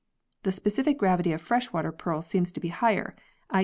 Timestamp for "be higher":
2.59-3.15